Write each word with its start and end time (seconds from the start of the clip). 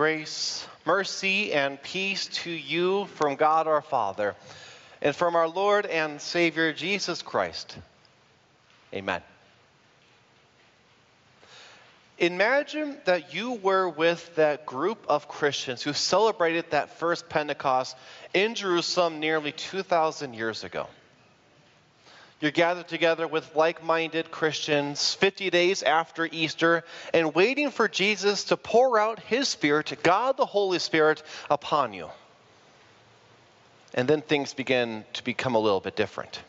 Grace, 0.00 0.66
mercy, 0.86 1.52
and 1.52 1.82
peace 1.82 2.24
to 2.28 2.50
you 2.50 3.04
from 3.16 3.36
God 3.36 3.66
our 3.66 3.82
Father 3.82 4.34
and 5.02 5.14
from 5.14 5.36
our 5.36 5.46
Lord 5.46 5.84
and 5.84 6.18
Savior 6.18 6.72
Jesus 6.72 7.20
Christ. 7.20 7.76
Amen. 8.94 9.20
Imagine 12.16 12.96
that 13.04 13.34
you 13.34 13.52
were 13.52 13.90
with 13.90 14.36
that 14.36 14.64
group 14.64 15.04
of 15.06 15.28
Christians 15.28 15.82
who 15.82 15.92
celebrated 15.92 16.70
that 16.70 16.98
first 16.98 17.28
Pentecost 17.28 17.94
in 18.32 18.54
Jerusalem 18.54 19.20
nearly 19.20 19.52
2,000 19.52 20.32
years 20.32 20.64
ago. 20.64 20.86
You're 22.40 22.52
gathered 22.52 22.88
together 22.88 23.28
with 23.28 23.54
like 23.54 23.84
minded 23.84 24.30
Christians 24.30 25.14
50 25.14 25.50
days 25.50 25.82
after 25.82 26.26
Easter 26.30 26.84
and 27.12 27.34
waiting 27.34 27.70
for 27.70 27.86
Jesus 27.86 28.44
to 28.44 28.56
pour 28.56 28.98
out 28.98 29.20
his 29.20 29.48
Spirit, 29.48 29.94
God 30.02 30.38
the 30.38 30.46
Holy 30.46 30.78
Spirit, 30.78 31.22
upon 31.50 31.92
you. 31.92 32.08
And 33.92 34.08
then 34.08 34.22
things 34.22 34.54
begin 34.54 35.04
to 35.14 35.24
become 35.24 35.54
a 35.54 35.58
little 35.58 35.80
bit 35.80 35.96
different. 35.96 36.40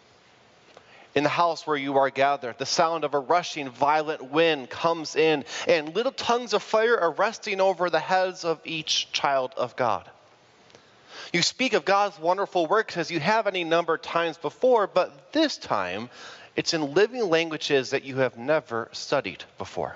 In 1.14 1.24
the 1.24 1.30
house 1.30 1.68
where 1.68 1.76
you 1.76 1.98
are 1.98 2.10
gathered, 2.10 2.58
the 2.58 2.66
sound 2.66 3.04
of 3.04 3.14
a 3.14 3.20
rushing, 3.20 3.70
violent 3.70 4.32
wind 4.32 4.70
comes 4.70 5.18
in, 5.18 5.44
and 5.68 5.94
little 5.94 6.14
tongues 6.14 6.54
of 6.54 6.64
fire 6.64 6.98
are 6.98 7.12
resting 7.12 7.60
over 7.60 7.90
the 7.90 8.00
heads 8.00 8.46
of 8.46 8.62
each 8.64 9.12
child 9.12 9.52
of 9.58 9.76
God. 9.76 10.10
You 11.34 11.42
speak 11.42 11.74
of 11.74 11.86
God's 11.86 12.20
wonderful 12.20 12.68
works 12.68 12.98
as 12.98 13.12
you 13.12 13.20
have 13.20 13.48
any 13.48 13.64
number 13.64 13.96
of 13.96 14.02
times 14.02 14.38
before, 14.38 14.88
but 14.88 15.32
this 15.32 15.58
time 15.58 16.10
it's 16.56 16.74
in 16.74 16.94
living 16.94 17.28
languages 17.30 17.92
that 17.92 18.04
you 18.04 18.18
have 18.18 18.38
never 18.38 18.90
studied 18.92 19.44
before. 19.58 19.96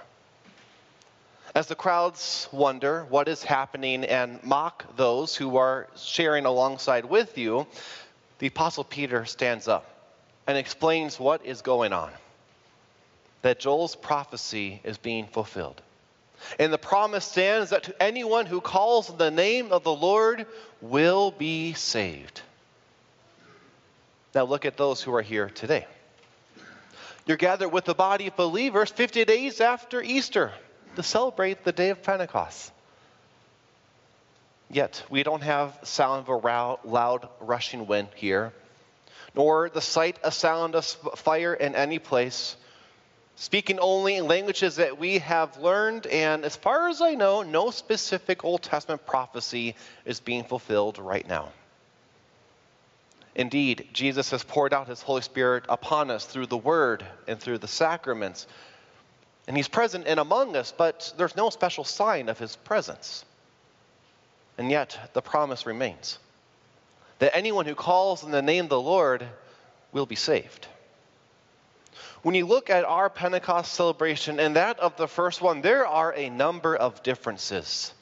As 1.54 1.68
the 1.68 1.76
crowds 1.76 2.50
wonder 2.52 3.06
what 3.06 3.28
is 3.28 3.44
happening 3.44 4.04
and 4.04 4.44
mock 4.44 4.98
those 4.98 5.36
who 5.36 5.58
are 5.58 5.88
sharing 5.96 6.46
alongside 6.46 7.06
with 7.06 7.38
you, 7.38 7.66
the 8.40 8.48
Apostle 8.48 8.84
Peter 8.84 9.26
stands 9.26 9.68
up 9.68 9.86
and 10.48 10.58
explains 10.58 11.20
what 11.20 11.46
is 11.46 11.62
going 11.62 11.94
on. 11.94 12.12
That 13.42 13.60
Joel's 13.60 13.96
prophecy 13.96 14.82
is 14.84 14.98
being 14.98 15.28
fulfilled. 15.28 15.82
And 16.60 16.72
the 16.72 16.78
promise 16.78 17.26
stands 17.26 17.70
that 17.72 17.84
to 17.84 18.04
anyone 18.04 18.46
who 18.46 18.62
calls 18.62 19.08
the 19.08 19.32
name 19.32 19.72
of 19.72 19.84
the 19.84 19.94
Lord 19.94 20.46
will 20.82 21.32
be 21.32 21.74
saved. 21.74 22.42
Now 24.34 24.44
look 24.44 24.66
at 24.66 24.78
those 24.78 25.02
who 25.02 25.14
are 25.14 25.22
here 25.22 25.50
today. 25.50 25.88
You're 27.26 27.38
gathered 27.38 27.70
with 27.70 27.86
the 27.86 27.96
body 27.96 28.28
of 28.28 28.36
believers 28.36 28.92
50 28.92 29.26
days 29.26 29.62
after 29.62 30.02
Easter 30.02 30.52
to 30.96 31.04
celebrate 31.04 31.64
the 31.64 31.72
day 31.72 31.90
of 31.90 32.04
Pentecost. 32.04 32.72
Yet 34.70 35.04
we 35.10 35.24
don't 35.24 35.42
have 35.42 35.78
sound 35.84 36.28
of 36.28 36.30
a 36.30 36.78
loud 36.84 37.28
rushing 37.40 37.88
wind 37.88 38.10
here, 38.16 38.52
nor 39.36 39.70
the 39.70 39.82
sight 39.82 40.20
of 40.24 40.34
sound 40.34 40.76
of 40.76 40.86
fire 40.86 41.54
in 41.54 41.76
any 41.76 42.00
place 42.00 42.56
speaking 43.36 43.80
only 43.80 44.16
in 44.16 44.28
languages 44.28 44.78
that 44.78 44.98
we 44.98 45.20
have 45.20 45.58
learned, 45.58 46.08
and 46.08 46.46
as 46.46 46.56
far 46.56 46.88
as 46.90 47.02
I 47.02 47.16
know, 47.16 47.44
no 47.44 47.70
specific 47.70 48.44
Old 48.44 48.64
Testament 48.64 49.06
prophecy 49.06 49.76
is 50.06 50.20
being 50.20 50.44
fulfilled 50.44 50.98
right 50.98 51.28
now. 51.28 51.52
Indeed, 53.36 53.90
Jesus 53.92 54.32
has 54.32 54.44
poured 54.44 54.74
out 54.74 54.88
his 54.88 55.02
Holy 55.02 55.22
Spirit 55.22 55.66
upon 55.68 56.10
us 56.10 56.26
through 56.26 56.46
the 56.46 56.58
Word 56.58 57.06
and 57.28 57.38
through 57.38 57.58
the 57.58 57.68
sacraments. 57.68 58.48
And 59.48 59.58
he's 59.58 59.68
present 59.68 60.08
and 60.08 60.20
among 60.20 60.56
us, 60.56 60.74
but 60.76 61.14
there's 61.18 61.36
no 61.36 61.50
special 61.50 61.84
sign 61.84 62.30
of 62.30 62.40
his 62.40 62.56
presence. 62.56 63.26
And 64.58 64.72
yet, 64.72 65.12
the 65.14 65.22
promise 65.22 65.66
remains 65.66 66.18
that 67.20 67.36
anyone 67.36 67.66
who 67.66 67.76
calls 67.76 68.24
in 68.24 68.32
the 68.32 68.42
name 68.42 68.66
of 68.66 68.70
the 68.70 68.80
Lord 68.80 69.28
will 69.92 70.06
be 70.06 70.16
saved 70.16 70.68
when 72.24 72.36
you 72.36 72.46
look 72.46 72.70
at 72.70 72.86
our 72.86 73.10
Pentecost 73.10 73.74
celebration 73.74 74.40
and 74.40 74.56
that 74.56 74.80
of 74.80 74.98
the 74.98 75.08
first 75.08 75.42
one, 75.42 75.62
there 75.62 75.86
are 75.86 76.14
a 76.14 76.30
number 76.30 76.76
of 76.76 77.04
differences. 77.04 77.94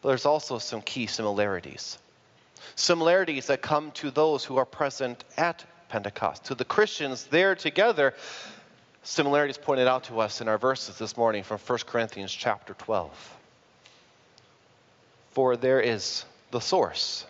But 0.00 0.10
there's 0.10 0.26
also 0.26 0.58
some 0.58 0.80
key 0.80 1.06
similarities. 1.06 1.98
Similarities 2.76 3.46
that 3.46 3.62
come 3.62 3.90
to 3.92 4.10
those 4.10 4.44
who 4.44 4.56
are 4.56 4.64
present 4.64 5.24
at 5.36 5.64
Pentecost, 5.88 6.44
to 6.46 6.54
the 6.54 6.64
Christians 6.64 7.24
there 7.24 7.54
together. 7.54 8.14
Similarities 9.02 9.58
pointed 9.58 9.88
out 9.88 10.04
to 10.04 10.20
us 10.20 10.40
in 10.40 10.48
our 10.48 10.58
verses 10.58 10.98
this 10.98 11.16
morning 11.16 11.42
from 11.42 11.58
1 11.58 11.78
Corinthians 11.86 12.32
chapter 12.32 12.74
12. 12.74 13.36
For 15.32 15.56
there 15.56 15.80
is 15.80 16.24
the 16.50 16.60
source, 16.60 17.24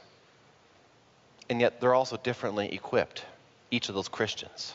and 1.48 1.60
yet 1.60 1.80
they're 1.80 1.94
also 1.94 2.16
differently 2.16 2.72
equipped, 2.74 3.24
each 3.70 3.88
of 3.88 3.94
those 3.94 4.08
Christians. 4.08 4.74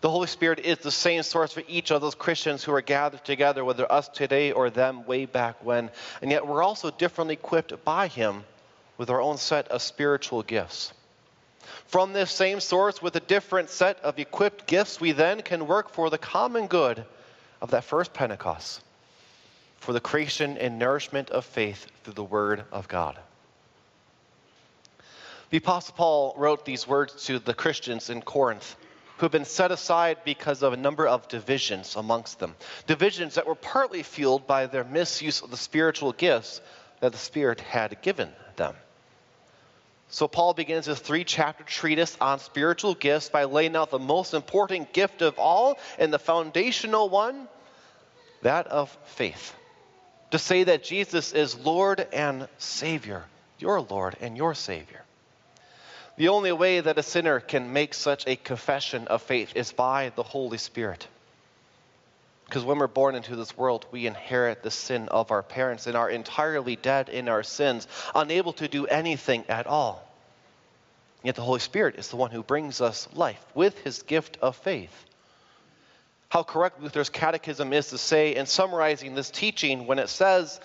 The 0.00 0.10
Holy 0.10 0.28
Spirit 0.28 0.60
is 0.60 0.78
the 0.78 0.90
same 0.90 1.22
source 1.22 1.52
for 1.52 1.62
each 1.68 1.90
of 1.90 2.00
those 2.00 2.14
Christians 2.14 2.64
who 2.64 2.72
are 2.72 2.80
gathered 2.80 3.24
together, 3.24 3.64
whether 3.64 3.90
us 3.90 4.08
today 4.08 4.50
or 4.50 4.70
them 4.70 5.04
way 5.04 5.26
back 5.26 5.62
when. 5.62 5.90
And 6.22 6.30
yet 6.30 6.46
we're 6.46 6.62
also 6.62 6.90
differently 6.90 7.34
equipped 7.34 7.84
by 7.84 8.08
Him 8.08 8.44
with 8.96 9.10
our 9.10 9.20
own 9.20 9.36
set 9.36 9.68
of 9.68 9.82
spiritual 9.82 10.42
gifts. 10.42 10.92
From 11.86 12.12
this 12.12 12.30
same 12.30 12.60
source, 12.60 13.02
with 13.02 13.14
a 13.16 13.20
different 13.20 13.68
set 13.68 13.98
of 14.00 14.18
equipped 14.18 14.66
gifts, 14.66 15.00
we 15.00 15.12
then 15.12 15.42
can 15.42 15.66
work 15.66 15.90
for 15.90 16.08
the 16.08 16.18
common 16.18 16.66
good 16.66 17.04
of 17.60 17.72
that 17.72 17.84
first 17.84 18.14
Pentecost, 18.14 18.80
for 19.80 19.92
the 19.92 20.00
creation 20.00 20.56
and 20.56 20.78
nourishment 20.78 21.28
of 21.30 21.44
faith 21.44 21.86
through 22.04 22.14
the 22.14 22.24
Word 22.24 22.64
of 22.72 22.88
God. 22.88 23.18
The 25.50 25.58
Apostle 25.58 25.94
Paul 25.94 26.34
wrote 26.38 26.64
these 26.64 26.86
words 26.86 27.26
to 27.26 27.38
the 27.38 27.54
Christians 27.54 28.08
in 28.08 28.22
Corinth 28.22 28.76
who 29.20 29.26
have 29.26 29.32
been 29.32 29.44
set 29.44 29.70
aside 29.70 30.16
because 30.24 30.62
of 30.62 30.72
a 30.72 30.78
number 30.78 31.06
of 31.06 31.28
divisions 31.28 31.94
amongst 31.94 32.38
them. 32.38 32.56
Divisions 32.86 33.34
that 33.34 33.46
were 33.46 33.54
partly 33.54 34.02
fueled 34.02 34.46
by 34.46 34.64
their 34.64 34.82
misuse 34.82 35.42
of 35.42 35.50
the 35.50 35.58
spiritual 35.58 36.12
gifts 36.12 36.62
that 37.00 37.12
the 37.12 37.18
Spirit 37.18 37.60
had 37.60 38.00
given 38.00 38.30
them. 38.56 38.74
So, 40.08 40.26
Paul 40.26 40.54
begins 40.54 40.86
his 40.86 40.98
three 40.98 41.24
chapter 41.24 41.64
treatise 41.64 42.16
on 42.18 42.38
spiritual 42.38 42.94
gifts 42.94 43.28
by 43.28 43.44
laying 43.44 43.76
out 43.76 43.90
the 43.90 43.98
most 43.98 44.32
important 44.32 44.94
gift 44.94 45.20
of 45.20 45.38
all 45.38 45.78
and 45.98 46.10
the 46.10 46.18
foundational 46.18 47.10
one 47.10 47.46
that 48.40 48.68
of 48.68 48.88
faith. 49.04 49.54
To 50.30 50.38
say 50.38 50.64
that 50.64 50.82
Jesus 50.82 51.34
is 51.34 51.58
Lord 51.58 52.08
and 52.14 52.48
Savior, 52.56 53.26
your 53.58 53.82
Lord 53.82 54.16
and 54.22 54.34
your 54.34 54.54
Savior. 54.54 55.04
The 56.16 56.28
only 56.28 56.52
way 56.52 56.80
that 56.80 56.98
a 56.98 57.02
sinner 57.02 57.40
can 57.40 57.72
make 57.72 57.94
such 57.94 58.26
a 58.26 58.36
confession 58.36 59.06
of 59.08 59.22
faith 59.22 59.52
is 59.54 59.72
by 59.72 60.12
the 60.16 60.22
Holy 60.22 60.58
Spirit. 60.58 61.06
Because 62.44 62.64
when 62.64 62.78
we're 62.78 62.88
born 62.88 63.14
into 63.14 63.36
this 63.36 63.56
world, 63.56 63.86
we 63.92 64.06
inherit 64.06 64.62
the 64.62 64.72
sin 64.72 65.08
of 65.08 65.30
our 65.30 65.42
parents 65.42 65.86
and 65.86 65.96
are 65.96 66.10
entirely 66.10 66.74
dead 66.74 67.08
in 67.08 67.28
our 67.28 67.44
sins, 67.44 67.86
unable 68.14 68.52
to 68.54 68.66
do 68.66 68.86
anything 68.86 69.44
at 69.48 69.68
all. 69.68 70.04
Yet 71.22 71.36
the 71.36 71.42
Holy 71.42 71.60
Spirit 71.60 71.96
is 71.96 72.08
the 72.08 72.16
one 72.16 72.32
who 72.32 72.42
brings 72.42 72.80
us 72.80 73.08
life 73.12 73.44
with 73.54 73.78
his 73.78 74.02
gift 74.02 74.36
of 74.42 74.56
faith. 74.56 74.92
How 76.28 76.42
correct 76.42 76.82
Luther's 76.82 77.10
catechism 77.10 77.72
is 77.72 77.88
to 77.90 77.98
say 77.98 78.34
in 78.34 78.46
summarizing 78.46 79.14
this 79.14 79.30
teaching 79.30 79.86
when 79.86 79.98
it 79.98 80.08
says 80.08 80.60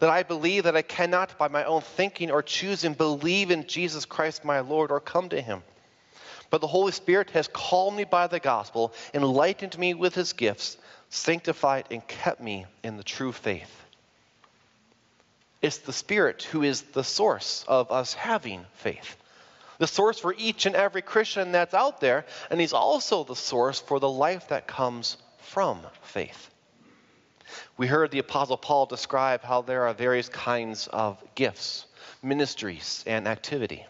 that 0.00 0.10
I 0.10 0.22
believe 0.22 0.64
that 0.64 0.76
I 0.76 0.82
cannot, 0.82 1.38
by 1.38 1.48
my 1.48 1.64
own 1.64 1.82
thinking 1.82 2.30
or 2.30 2.42
choosing, 2.42 2.94
believe 2.94 3.50
in 3.50 3.66
Jesus 3.66 4.04
Christ 4.06 4.44
my 4.44 4.60
Lord 4.60 4.90
or 4.90 4.98
come 4.98 5.28
to 5.28 5.40
him. 5.40 5.62
But 6.48 6.60
the 6.60 6.66
Holy 6.66 6.92
Spirit 6.92 7.30
has 7.30 7.48
called 7.48 7.94
me 7.94 8.04
by 8.04 8.26
the 8.26 8.40
gospel, 8.40 8.92
enlightened 9.14 9.78
me 9.78 9.94
with 9.94 10.14
his 10.14 10.32
gifts, 10.32 10.76
sanctified 11.10 11.84
and 11.90 12.06
kept 12.06 12.40
me 12.40 12.66
in 12.82 12.96
the 12.96 13.04
true 13.04 13.30
faith. 13.30 13.70
It's 15.62 15.78
the 15.78 15.92
Spirit 15.92 16.42
who 16.44 16.62
is 16.62 16.82
the 16.82 17.04
source 17.04 17.64
of 17.68 17.92
us 17.92 18.14
having 18.14 18.64
faith. 18.74 19.16
The 19.78 19.86
source 19.86 20.18
for 20.18 20.34
each 20.36 20.66
and 20.66 20.74
every 20.74 21.02
Christian 21.02 21.52
that's 21.52 21.74
out 21.74 22.00
there, 22.00 22.24
and 22.50 22.60
He's 22.60 22.72
also 22.72 23.24
the 23.24 23.36
source 23.36 23.78
for 23.78 24.00
the 24.00 24.08
life 24.08 24.48
that 24.48 24.66
comes 24.66 25.18
from 25.38 25.80
faith. 26.02 26.50
We 27.76 27.86
heard 27.86 28.10
the 28.10 28.18
Apostle 28.18 28.56
Paul 28.56 28.86
describe 28.86 29.42
how 29.42 29.62
there 29.62 29.86
are 29.86 29.94
various 29.94 30.28
kinds 30.28 30.86
of 30.88 31.22
gifts, 31.34 31.86
ministries, 32.22 33.04
and 33.06 33.26
activity. 33.26 33.86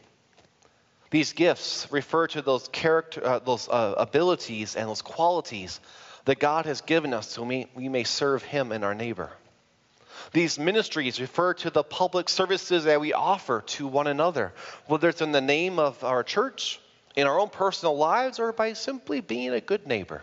These 1.10 1.32
gifts 1.32 1.88
refer 1.90 2.28
to 2.28 2.42
those 2.42 2.68
character, 2.68 3.24
uh, 3.24 3.38
those 3.40 3.68
uh, 3.68 3.94
abilities 3.96 4.76
and 4.76 4.88
those 4.88 5.02
qualities 5.02 5.80
that 6.24 6.38
God 6.38 6.66
has 6.66 6.80
given 6.82 7.12
us 7.12 7.30
so 7.30 7.42
we, 7.42 7.66
we 7.74 7.88
may 7.88 8.04
serve 8.04 8.42
Him 8.42 8.70
and 8.72 8.84
our 8.84 8.94
neighbor. 8.94 9.30
These 10.32 10.58
ministries 10.58 11.20
refer 11.20 11.54
to 11.54 11.70
the 11.70 11.82
public 11.82 12.28
services 12.28 12.84
that 12.84 13.00
we 13.00 13.12
offer 13.12 13.62
to 13.66 13.86
one 13.86 14.06
another, 14.06 14.52
whether 14.86 15.08
it's 15.08 15.22
in 15.22 15.32
the 15.32 15.40
name 15.40 15.78
of 15.78 16.04
our 16.04 16.22
church, 16.22 16.78
in 17.16 17.26
our 17.26 17.40
own 17.40 17.48
personal 17.48 17.96
lives, 17.96 18.38
or 18.38 18.52
by 18.52 18.74
simply 18.74 19.20
being 19.20 19.50
a 19.50 19.60
good 19.60 19.86
neighbor. 19.86 20.22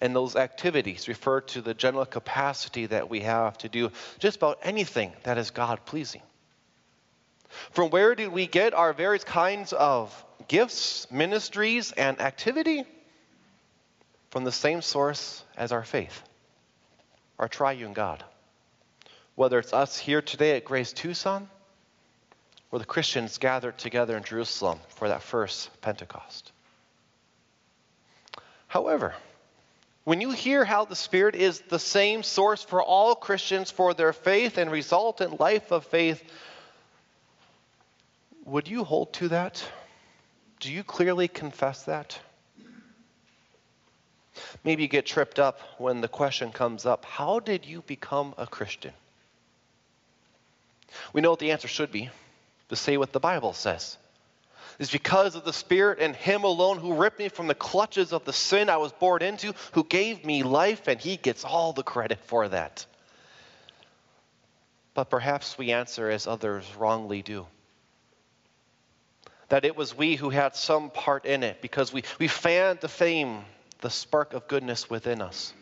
And 0.00 0.16
those 0.16 0.34
activities 0.34 1.08
refer 1.08 1.42
to 1.42 1.60
the 1.60 1.74
general 1.74 2.06
capacity 2.06 2.86
that 2.86 3.10
we 3.10 3.20
have 3.20 3.58
to 3.58 3.68
do 3.68 3.90
just 4.18 4.36
about 4.36 4.58
anything 4.62 5.12
that 5.24 5.36
is 5.36 5.50
God 5.50 5.84
pleasing. 5.84 6.22
From 7.72 7.90
where 7.90 8.14
do 8.14 8.30
we 8.30 8.46
get 8.46 8.74
our 8.74 8.92
various 8.92 9.24
kinds 9.24 9.72
of 9.72 10.24
gifts, 10.48 11.10
ministries, 11.10 11.92
and 11.92 12.20
activity? 12.20 12.84
From 14.30 14.44
the 14.44 14.52
same 14.52 14.80
source 14.80 15.44
as 15.56 15.72
our 15.72 15.82
faith, 15.82 16.22
our 17.38 17.48
triune 17.48 17.92
God. 17.92 18.24
Whether 19.34 19.58
it's 19.58 19.72
us 19.72 19.98
here 19.98 20.22
today 20.22 20.56
at 20.56 20.64
Grace 20.64 20.92
Tucson, 20.92 21.48
or 22.70 22.78
the 22.78 22.84
Christians 22.84 23.38
gathered 23.38 23.76
together 23.78 24.16
in 24.16 24.22
Jerusalem 24.22 24.78
for 24.88 25.08
that 25.08 25.22
first 25.22 25.68
Pentecost. 25.80 26.52
However, 28.68 29.14
when 30.04 30.20
you 30.20 30.30
hear 30.30 30.64
how 30.64 30.84
the 30.84 30.96
Spirit 30.96 31.34
is 31.34 31.60
the 31.68 31.78
same 31.78 32.22
source 32.22 32.62
for 32.62 32.82
all 32.82 33.14
Christians 33.14 33.70
for 33.70 33.94
their 33.94 34.12
faith 34.12 34.58
and 34.58 34.70
resultant 34.70 35.38
life 35.38 35.70
of 35.70 35.84
faith, 35.84 36.22
would 38.44 38.66
you 38.66 38.84
hold 38.84 39.12
to 39.14 39.28
that? 39.28 39.62
Do 40.60 40.72
you 40.72 40.82
clearly 40.82 41.28
confess 41.28 41.84
that? 41.84 42.18
Maybe 44.64 44.82
you 44.82 44.88
get 44.88 45.06
tripped 45.06 45.38
up 45.38 45.60
when 45.78 46.00
the 46.00 46.08
question 46.08 46.50
comes 46.50 46.86
up 46.86 47.04
How 47.04 47.40
did 47.40 47.66
you 47.66 47.82
become 47.82 48.34
a 48.38 48.46
Christian? 48.46 48.92
We 51.12 51.20
know 51.20 51.30
what 51.30 51.38
the 51.38 51.52
answer 51.52 51.68
should 51.68 51.92
be 51.92 52.10
to 52.68 52.76
say 52.76 52.96
what 52.96 53.12
the 53.12 53.20
Bible 53.20 53.52
says. 53.52 53.96
It's 54.80 54.90
because 54.90 55.34
of 55.34 55.44
the 55.44 55.52
Spirit 55.52 55.98
and 56.00 56.16
Him 56.16 56.42
alone 56.42 56.78
who 56.78 56.94
ripped 56.94 57.18
me 57.18 57.28
from 57.28 57.48
the 57.48 57.54
clutches 57.54 58.14
of 58.14 58.24
the 58.24 58.32
sin 58.32 58.70
I 58.70 58.78
was 58.78 58.92
born 58.92 59.20
into, 59.20 59.52
who 59.72 59.84
gave 59.84 60.24
me 60.24 60.42
life, 60.42 60.88
and 60.88 60.98
He 60.98 61.18
gets 61.18 61.44
all 61.44 61.74
the 61.74 61.82
credit 61.82 62.18
for 62.24 62.48
that. 62.48 62.86
But 64.94 65.10
perhaps 65.10 65.58
we 65.58 65.72
answer 65.72 66.08
as 66.08 66.26
others 66.26 66.64
wrongly 66.78 67.20
do. 67.20 67.46
That 69.50 69.66
it 69.66 69.76
was 69.76 69.94
we 69.94 70.16
who 70.16 70.30
had 70.30 70.56
some 70.56 70.88
part 70.88 71.26
in 71.26 71.42
it 71.42 71.60
because 71.60 71.92
we, 71.92 72.02
we 72.18 72.26
fanned 72.26 72.80
the 72.80 72.88
flame, 72.88 73.44
the 73.82 73.90
spark 73.90 74.32
of 74.32 74.48
goodness 74.48 74.88
within 74.88 75.20
us. 75.20 75.52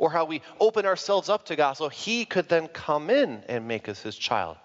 Or 0.00 0.10
how 0.10 0.24
we 0.24 0.42
open 0.58 0.84
ourselves 0.84 1.28
up 1.28 1.44
to 1.46 1.54
God 1.54 1.74
so 1.74 1.88
He 1.88 2.24
could 2.24 2.48
then 2.48 2.66
come 2.66 3.08
in 3.08 3.44
and 3.48 3.68
make 3.68 3.88
us 3.88 4.02
His 4.02 4.16
child. 4.16 4.56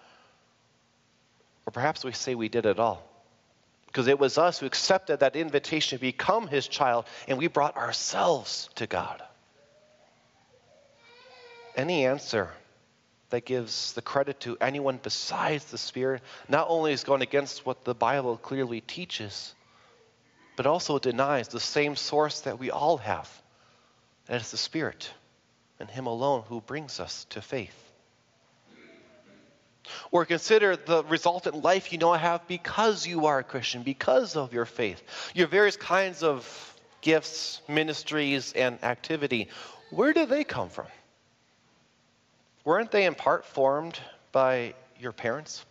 Or 1.64 1.70
perhaps 1.70 2.02
we 2.02 2.10
say 2.10 2.34
we 2.34 2.48
did 2.48 2.66
it 2.66 2.80
all 2.80 3.08
because 3.96 4.08
it 4.08 4.18
was 4.18 4.36
us 4.36 4.58
who 4.58 4.66
accepted 4.66 5.20
that 5.20 5.36
invitation 5.36 5.96
to 5.96 6.00
become 6.02 6.46
his 6.48 6.68
child, 6.68 7.06
and 7.26 7.38
we 7.38 7.46
brought 7.46 7.78
ourselves 7.78 8.68
to 8.74 8.86
God. 8.86 9.22
Any 11.74 12.04
answer 12.04 12.50
that 13.30 13.46
gives 13.46 13.94
the 13.94 14.02
credit 14.02 14.38
to 14.40 14.58
anyone 14.60 15.00
besides 15.02 15.64
the 15.64 15.78
Spirit 15.78 16.20
not 16.46 16.66
only 16.68 16.92
is 16.92 17.04
going 17.04 17.22
against 17.22 17.64
what 17.64 17.86
the 17.86 17.94
Bible 17.94 18.36
clearly 18.36 18.82
teaches, 18.82 19.54
but 20.56 20.66
also 20.66 20.98
denies 20.98 21.48
the 21.48 21.58
same 21.58 21.96
source 21.96 22.42
that 22.42 22.58
we 22.58 22.70
all 22.70 22.98
have. 22.98 23.30
And 24.28 24.36
it's 24.38 24.50
the 24.50 24.58
Spirit 24.58 25.10
and 25.80 25.88
Him 25.88 26.04
alone 26.04 26.42
who 26.50 26.60
brings 26.60 27.00
us 27.00 27.24
to 27.30 27.40
faith. 27.40 27.85
Or 30.10 30.24
consider 30.24 30.76
the 30.76 31.04
resultant 31.04 31.62
life 31.62 31.92
you 31.92 31.98
now 31.98 32.14
have 32.14 32.46
because 32.48 33.06
you 33.06 33.26
are 33.26 33.38
a 33.38 33.44
Christian, 33.44 33.82
because 33.82 34.36
of 34.36 34.52
your 34.52 34.64
faith. 34.64 35.02
Your 35.34 35.46
various 35.46 35.76
kinds 35.76 36.22
of 36.22 36.74
gifts, 37.00 37.60
ministries, 37.68 38.52
and 38.54 38.82
activity. 38.82 39.48
Where 39.90 40.12
do 40.12 40.26
they 40.26 40.44
come 40.44 40.68
from? 40.68 40.86
Weren't 42.64 42.90
they 42.90 43.06
in 43.06 43.14
part 43.14 43.44
formed 43.44 43.98
by 44.32 44.74
your 44.98 45.12
parents, 45.12 45.64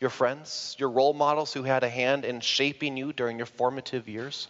your 0.00 0.10
friends, 0.10 0.74
your 0.78 0.88
role 0.88 1.12
models 1.12 1.52
who 1.52 1.62
had 1.62 1.84
a 1.84 1.88
hand 1.88 2.24
in 2.24 2.40
shaping 2.40 2.96
you 2.96 3.12
during 3.12 3.36
your 3.36 3.46
formative 3.46 4.08
years? 4.08 4.48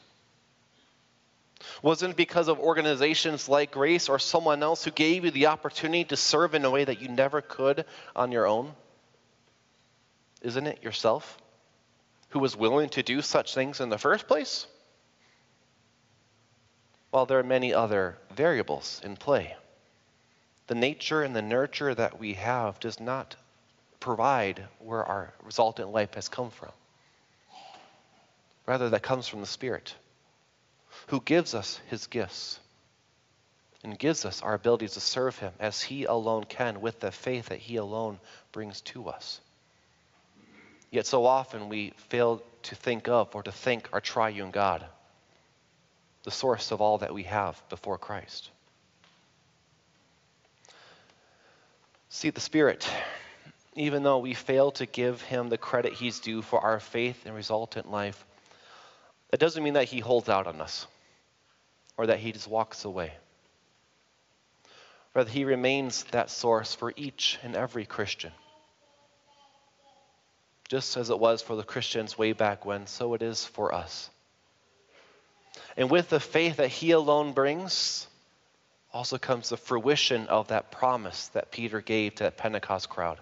Wasn't 1.82 2.16
because 2.16 2.49
of 2.49 2.58
organizations 2.58 3.49
like 3.49 3.72
Grace 3.72 4.08
or 4.08 4.19
someone 4.19 4.62
else 4.62 4.84
who 4.84 4.90
gave 4.90 5.25
you 5.25 5.31
the 5.31 5.46
opportunity 5.46 6.05
to 6.05 6.16
serve 6.16 6.55
in 6.55 6.64
a 6.64 6.70
way 6.70 6.84
that 6.84 7.00
you 7.00 7.08
never 7.08 7.40
could 7.40 7.84
on 8.14 8.32
your 8.32 8.46
own? 8.46 8.75
Isn't 10.43 10.66
it 10.66 10.82
yourself 10.82 11.38
who 12.31 12.38
was 12.38 12.56
willing 12.56 12.88
to 12.90 13.02
do 13.02 13.22
such 13.22 13.55
things 13.55 13.81
in 13.81 13.88
the 13.88 13.99
first 13.99 14.28
place? 14.28 14.66
While 17.10 17.26
there 17.26 17.38
are 17.38 17.44
many 17.44 17.72
other 17.72 18.19
variables 18.31 19.00
in 19.02 19.16
play. 19.16 19.56
The 20.66 20.75
nature 20.75 21.22
and 21.22 21.34
the 21.34 21.43
nurture 21.43 21.94
that 21.94 22.20
we 22.20 22.34
have 22.34 22.78
does 22.78 23.00
not 23.00 23.34
provide 23.99 24.64
where 24.78 25.05
our 25.05 25.32
resultant 25.43 25.90
life 25.90 26.14
has 26.14 26.28
come 26.28 26.50
from. 26.50 26.70
Rather, 28.66 28.90
that 28.90 29.02
comes 29.02 29.26
from 29.26 29.40
the 29.40 29.46
Spirit 29.46 29.94
who 31.08 31.20
gives 31.22 31.55
us 31.55 31.81
his 31.88 32.06
gifts 32.06 32.60
and 33.82 33.99
gives 33.99 34.25
us 34.25 34.43
our 34.43 34.55
abilities 34.55 34.93
to 34.93 35.00
serve 35.00 35.38
him 35.38 35.52
as 35.58 35.82
he 35.82 36.05
alone 36.05 36.44
can 36.44 36.81
with 36.81 37.00
the 37.00 37.10
faith 37.10 37.46
that 37.46 37.58
he 37.58 37.76
alone 37.76 38.19
brings 38.52 38.81
to 38.82 39.08
us. 39.08 39.40
Yet 40.90 41.06
so 41.06 41.25
often 41.25 41.69
we 41.69 41.93
fail 42.08 42.43
to 42.64 42.75
think 42.75 43.08
of 43.08 43.34
or 43.34 43.43
to 43.43 43.52
thank 43.52 43.88
our 43.93 44.00
triune 44.00 44.50
God, 44.50 44.84
the 46.25 46.31
source 46.31 46.72
of 46.72 46.81
all 46.81 46.99
that 46.99 47.14
we 47.14 47.22
have 47.25 47.60
before 47.70 47.99
Christ. 47.99 48.50
See, 52.10 52.31
the 52.31 52.40
Spirit, 52.40 52.90
even 53.75 54.02
though 54.02 54.19
we 54.19 54.34
fail 54.34 54.72
to 54.72 54.87
give 54.87 55.22
him 55.22 55.49
the 55.49 55.58
credit 55.58 55.93
he's 55.94 56.20
due 56.20 56.43
for 56.43 56.60
our 56.60 56.81
faith 56.81 57.25
and 57.25 57.34
resultant 57.34 57.90
life, 57.90 58.25
it 59.32 59.40
doesn't 59.40 59.62
mean 59.62 59.75
that 59.75 59.84
he 59.84 60.00
holds 60.00 60.28
out 60.28 60.46
on 60.46 60.60
us 60.60 60.87
or 61.98 62.06
that 62.06 62.18
he 62.18 62.32
just 62.32 62.48
walks 62.48 62.86
away. 62.86 63.12
Rather, 65.12 65.30
he 65.30 65.44
remains 65.44 66.04
that 66.04 66.30
source 66.30 66.74
for 66.74 66.94
each 66.96 67.38
and 67.42 67.54
every 67.54 67.84
Christian. 67.84 68.32
Just 70.68 70.96
as 70.96 71.10
it 71.10 71.18
was 71.18 71.42
for 71.42 71.56
the 71.56 71.62
Christians 71.62 72.16
way 72.16 72.32
back 72.32 72.64
when, 72.64 72.86
so 72.86 73.12
it 73.12 73.20
is 73.20 73.44
for 73.44 73.74
us. 73.74 74.08
And 75.76 75.90
with 75.90 76.08
the 76.08 76.20
faith 76.20 76.56
that 76.56 76.68
he 76.68 76.92
alone 76.92 77.32
brings, 77.32 78.06
also 78.92 79.18
comes 79.18 79.50
the 79.50 79.56
fruition 79.58 80.28
of 80.28 80.48
that 80.48 80.70
promise 80.70 81.28
that 81.28 81.50
Peter 81.50 81.82
gave 81.82 82.14
to 82.16 82.24
that 82.24 82.38
Pentecost 82.38 82.88
crowd 82.88 83.19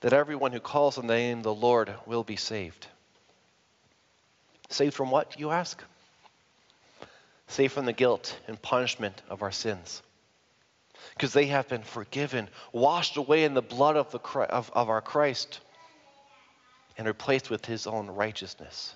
that 0.00 0.12
everyone 0.12 0.52
who 0.52 0.60
calls 0.60 0.98
on 0.98 1.06
the 1.06 1.14
name 1.14 1.38
of 1.38 1.44
the 1.44 1.54
Lord 1.54 1.92
will 2.06 2.22
be 2.22 2.36
saved. 2.36 2.86
Saved 4.68 4.94
from 4.94 5.10
what, 5.10 5.40
you 5.40 5.50
ask? 5.50 5.82
Saved 7.48 7.72
from 7.72 7.86
the 7.86 7.92
guilt 7.92 8.38
and 8.48 8.60
punishment 8.60 9.22
of 9.28 9.42
our 9.42 9.52
sins. 9.52 10.02
Because 11.14 11.32
they 11.32 11.46
have 11.46 11.68
been 11.68 11.82
forgiven, 11.82 12.48
washed 12.72 13.16
away 13.16 13.44
in 13.44 13.54
the 13.54 13.62
blood 13.62 13.96
of, 13.96 14.10
the, 14.10 14.18
of, 14.18 14.70
of 14.74 14.88
our 14.88 15.00
Christ, 15.00 15.60
and 16.98 17.06
replaced 17.06 17.50
with 17.50 17.64
his 17.64 17.86
own 17.86 18.08
righteousness. 18.08 18.94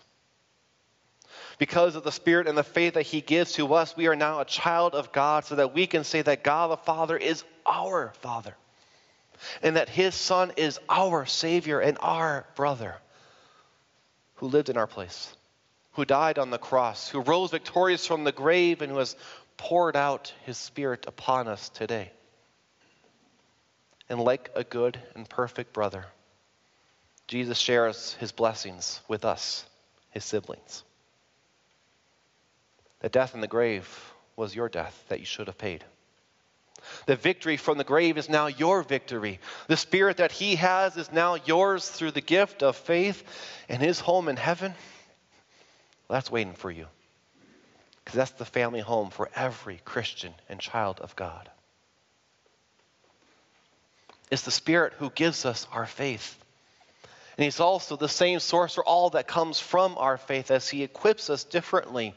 Because 1.59 1.95
of 1.95 2.05
the 2.05 2.13
Spirit 2.13 2.49
and 2.49 2.57
the 2.57 2.65
faith 2.65 2.95
that 2.95 3.03
He 3.03 3.21
gives 3.21 3.53
to 3.53 3.75
us, 3.75 3.97
we 3.97 4.07
are 4.07 4.17
now 4.17 4.41
a 4.41 4.45
child 4.45 4.95
of 4.95 5.13
God 5.13 5.45
so 5.45 5.57
that 5.57 5.75
we 5.75 5.87
can 5.87 6.05
say 6.05 6.23
that 6.23 6.43
God 6.43 6.71
the 6.71 6.77
Father 6.77 7.17
is 7.17 7.45
our 7.67 8.13
Father 8.21 8.55
and 9.63 9.77
that 9.77 9.89
His 9.89 10.15
Son 10.15 10.53
is 10.57 10.79
our 10.89 11.27
Savior 11.27 11.81
and 11.81 11.99
our 12.01 12.47
brother 12.57 12.97
who 14.37 14.49
lived 14.49 14.71
in 14.71 14.77
our 14.77 14.87
place, 14.87 15.35
who 16.01 16.07
died 16.07 16.39
on 16.39 16.49
the 16.49 16.57
cross, 16.57 17.11
who 17.11 17.21
rose 17.21 17.51
victorious 17.51 18.07
from 18.07 18.25
the 18.25 18.33
grave, 18.33 18.81
and 18.81 18.91
who 18.91 18.97
has 18.97 19.15
poured 19.59 19.97
out 19.97 20.33
His 20.47 20.57
Spirit 20.57 21.05
upon 21.07 21.47
us 21.47 21.69
today. 21.69 22.11
And 24.09 24.19
like 24.19 24.51
a 24.55 24.65
good 24.65 24.99
and 25.15 25.29
perfect 25.29 25.75
brother, 25.75 26.07
Jesus 27.27 27.59
shares 27.59 28.15
His 28.15 28.33
blessings 28.33 28.99
with 29.09 29.27
us, 29.27 29.67
His 30.11 30.25
siblings. 30.25 30.85
The 33.01 33.11
death 33.11 33.35
in 33.35 33.43
the 33.43 33.47
grave 33.47 33.87
was 34.37 34.55
your 34.55 34.71
death 34.71 35.05
that 35.11 35.21
you 35.21 35.27
should 35.27 35.49
have 35.49 35.59
paid. 35.59 35.85
The 37.05 37.17
victory 37.17 37.59
from 37.59 37.77
the 37.77 37.85
grave 37.85 38.17
is 38.17 38.31
now 38.31 38.47
your 38.47 38.83
victory. 38.83 39.39
The 39.67 39.77
spirit 39.77 40.17
that 40.17 40.33
he 40.33 40.57
has 40.57 40.97
is 40.97 41.13
now 41.13 41.35
yours 41.35 41.87
through 41.87 42.13
the 42.13 42.23
gift 42.23 42.63
of 42.63 42.75
faith, 42.75 43.23
and 43.69 43.83
his 43.83 44.01
home 44.01 44.31
in 44.31 44.39
heaven, 44.39 44.75
well, 46.11 46.17
that's 46.17 46.31
waiting 46.33 46.55
for 46.55 46.73
you. 46.73 46.87
Because 48.05 48.17
that's 48.17 48.33
the 48.33 48.45
family 48.45 48.81
home 48.81 49.11
for 49.11 49.31
every 49.33 49.81
Christian 49.85 50.35
and 50.49 50.59
child 50.59 50.99
of 50.99 51.15
God. 51.15 51.49
It's 54.29 54.43
the 54.43 54.51
Spirit 54.51 54.95
who 54.95 55.11
gives 55.11 55.45
us 55.45 55.69
our 55.71 55.87
faith. 55.87 56.37
And 57.39 57.45
He's 57.45 57.61
also 57.61 57.95
the 57.95 58.09
same 58.09 58.41
source 58.41 58.75
for 58.75 58.85
all 58.85 59.11
that 59.11 59.29
comes 59.29 59.61
from 59.61 59.97
our 59.99 60.17
faith 60.17 60.51
as 60.51 60.69
He 60.69 60.83
equips 60.83 61.31
us 61.31 61.45
differently 61.45 62.17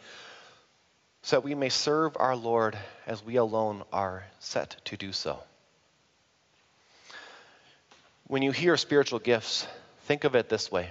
so 1.22 1.36
that 1.36 1.44
we 1.44 1.54
may 1.54 1.70
serve 1.70 2.18
our 2.20 2.36
Lord 2.36 2.76
as 3.06 3.24
we 3.24 3.36
alone 3.36 3.84
are 3.94 4.26
set 4.40 4.76
to 4.86 4.98
do 4.98 5.12
so. 5.12 5.38
When 8.26 8.42
you 8.42 8.52
hear 8.52 8.76
spiritual 8.76 9.20
gifts, 9.20 9.68
think 10.06 10.24
of 10.24 10.34
it 10.34 10.50
this 10.50 10.72
way 10.72 10.90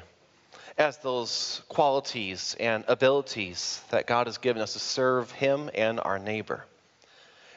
as 0.78 0.96
those 0.98 1.62
qualities 1.68 2.56
and 2.58 2.84
abilities 2.88 3.80
that 3.90 4.06
God 4.06 4.26
has 4.26 4.38
given 4.38 4.62
us 4.62 4.72
to 4.72 4.78
serve 4.78 5.30
Him 5.30 5.70
and 5.74 6.00
our 6.00 6.18
neighbor. 6.18 6.64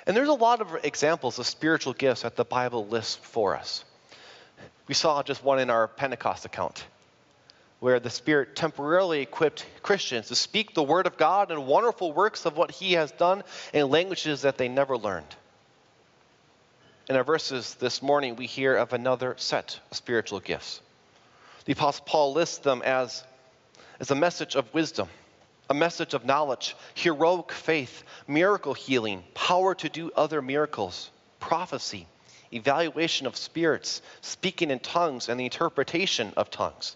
And 0.06 0.16
there's 0.16 0.30
a 0.30 0.34
lot 0.34 0.62
of 0.62 0.84
examples 0.84 1.40
of 1.40 1.48
spiritual 1.48 1.94
gifts 1.94 2.22
that 2.22 2.36
the 2.36 2.46
Bible 2.46 2.86
lists 2.88 3.16
for 3.16 3.56
us. 3.56 3.84
We 4.88 4.94
saw 4.94 5.24
just 5.24 5.44
one 5.44 5.60
in 5.60 5.70
our 5.70 5.88
Pentecost 5.88 6.46
account 6.46 6.86
where 7.80 8.00
the 8.00 8.10
Spirit 8.10 8.56
temporarily 8.56 9.22
equipped 9.22 9.66
Christians 9.84 10.30
to 10.30 10.36
speak 10.36 10.74
the 10.74 10.84
Word 10.84 11.08
of 11.08 11.18
God 11.18 11.52
and 11.52 11.68
wonderful 11.68 12.14
works 12.14 12.46
of 12.46 12.58
what 12.58 12.72
He 12.72 12.94
has 12.94 13.12
done 13.12 13.44
in 13.74 13.90
languages 13.90 14.42
that 14.42 14.58
they 14.58 14.68
never 14.68 14.98
learned. 14.98 15.36
In 17.10 17.16
our 17.16 17.24
verses 17.24 17.76
this 17.76 18.02
morning, 18.02 18.36
we 18.36 18.48
hear 18.48 18.76
of 18.76 18.94
another 18.94 19.36
set 19.38 19.80
of 19.92 19.98
spiritual 19.98 20.40
gifts. 20.40 20.82
The 21.66 21.74
Apostle 21.74 22.06
Paul 22.06 22.34
lists 22.34 22.60
them 22.60 22.82
as, 22.84 23.24
as 24.00 24.12
a 24.12 24.16
message 24.16 24.56
of 24.56 24.72
wisdom, 24.74 25.10
a 25.70 25.74
message 25.74 26.14
of 26.14 26.24
knowledge, 26.24 26.76
heroic 26.94 27.52
faith, 27.52 28.04
miracle 28.28 28.76
healing, 28.76 29.24
power 29.34 29.74
to 29.76 29.90
do 29.90 30.12
other 30.16 30.44
miracles, 30.44 31.10
prophecy, 31.40 32.08
evaluation 32.54 33.26
of 33.26 33.36
spirits, 33.36 34.04
speaking 34.22 34.70
in 34.70 34.80
tongues, 34.80 35.28
and 35.28 35.40
the 35.40 35.46
interpretation 35.46 36.34
of 36.38 36.52
tongues. 36.52 36.96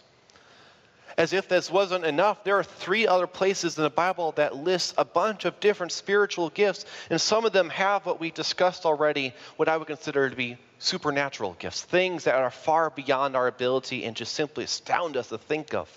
As 1.17 1.33
if 1.33 1.49
this 1.49 1.71
wasn't 1.71 2.05
enough, 2.05 2.43
there 2.43 2.59
are 2.59 2.63
three 2.63 3.07
other 3.07 3.27
places 3.27 3.75
in 3.75 3.83
the 3.83 3.89
Bible 3.89 4.33
that 4.33 4.55
list 4.55 4.93
a 4.99 5.03
bunch 5.03 5.45
of 5.45 5.59
different 5.59 5.91
spiritual 5.91 6.49
gifts, 6.51 6.85
and 7.09 7.19
some 7.19 7.43
of 7.43 7.51
them 7.51 7.69
have 7.71 8.05
what 8.05 8.19
we 8.19 8.29
discussed 8.29 8.85
already, 8.85 9.33
what 9.57 9.67
I 9.67 9.77
would 9.77 9.87
consider 9.87 10.29
to 10.29 10.35
be 10.35 10.57
supernatural 10.79 11.55
gifts, 11.59 11.81
things 11.81 12.23
that 12.23 12.35
are 12.35 12.49
far 12.49 12.89
beyond 12.89 13.35
our 13.35 13.47
ability 13.47 14.05
and 14.05 14.15
just 14.15 14.33
simply 14.33 14.63
astound 14.63 15.17
us 15.17 15.29
to 15.29 15.37
think 15.37 15.73
of. 15.73 15.89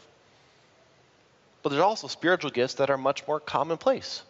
But 1.62 1.70
there's 1.70 1.82
also 1.82 2.08
spiritual 2.08 2.50
gifts 2.50 2.74
that 2.74 2.90
are 2.90 2.98
much 2.98 3.26
more 3.26 3.38
commonplace. 3.38 4.22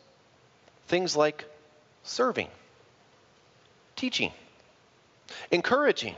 Things 0.88 1.16
like 1.16 1.46
serving, 2.02 2.48
teaching, 3.96 4.32
encouraging, 5.50 6.14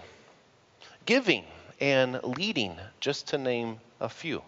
giving, 1.06 1.44
and 1.80 2.20
leading, 2.24 2.76
just 2.98 3.28
to 3.28 3.38
name 3.38 3.78
a 4.00 4.08
few. 4.08 4.42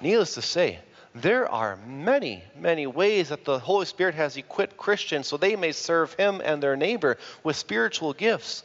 Needless 0.00 0.34
to 0.34 0.42
say, 0.42 0.80
there 1.14 1.48
are 1.48 1.76
many, 1.76 2.42
many 2.56 2.86
ways 2.86 3.28
that 3.28 3.44
the 3.44 3.60
Holy 3.60 3.86
Spirit 3.86 4.16
has 4.16 4.36
equipped 4.36 4.76
Christians 4.76 5.28
so 5.28 5.36
they 5.36 5.54
may 5.54 5.70
serve 5.72 6.12
Him 6.14 6.42
and 6.44 6.62
their 6.62 6.76
neighbor 6.76 7.18
with 7.44 7.56
spiritual 7.56 8.12
gifts. 8.12 8.64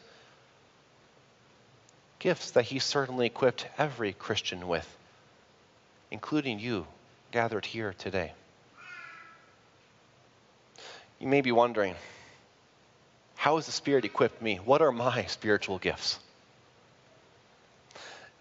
Gifts 2.18 2.52
that 2.52 2.64
He 2.64 2.80
certainly 2.80 3.28
equipped 3.28 3.68
every 3.78 4.14
Christian 4.14 4.68
with, 4.68 4.88
including 6.10 6.60
you 6.60 6.88
gathered 7.32 7.66
here 7.66 7.94
today. 7.98 8.34
You 11.20 11.28
may 11.28 11.42
be 11.42 11.52
wondering, 11.52 11.96
how 13.36 13.58
has 13.58 13.68
the 13.68 13.72
Spirit 13.72 14.06
equipped 14.06 14.42
me? 14.42 14.56
What 14.56 14.82
are 14.82 14.92
my 14.92 15.26
spiritual 15.26 15.78
gifts? 15.78 16.20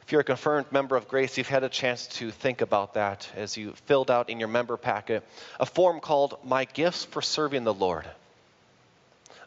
If 0.09 0.13
you're 0.13 0.23
a 0.23 0.25
confirmed 0.25 0.73
member 0.73 0.97
of 0.97 1.07
Grace, 1.07 1.37
you've 1.37 1.49
had 1.49 1.65
a 1.65 1.69
chance 1.69 2.07
to 2.07 2.31
think 2.31 2.63
about 2.63 2.95
that 2.95 3.29
as 3.37 3.59
you 3.59 3.75
filled 3.85 4.11
out 4.11 4.31
in 4.31 4.39
your 4.39 4.49
member 4.49 4.79
packet 4.79 5.23
a 5.61 5.67
form 5.67 6.01
called 6.01 6.39
My 6.43 6.65
Gifts 6.65 7.05
for 7.05 7.21
Serving 7.21 7.65
the 7.65 7.75
Lord. 7.75 8.07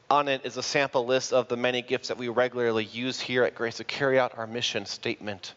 On 0.07 0.27
it 0.27 0.41
is 0.43 0.57
a 0.57 0.61
sample 0.61 1.03
list 1.03 1.33
of 1.33 1.47
the 1.47 1.57
many 1.57 1.81
gifts 1.81 2.09
that 2.09 2.19
we 2.19 2.27
regularly 2.27 2.85
use 2.85 3.19
here 3.19 3.43
at 3.43 3.55
Grace 3.55 3.77
to 3.77 3.83
carry 3.83 4.19
out 4.19 4.37
our 4.37 4.45
mission 4.45 4.85
statement. 4.85 5.55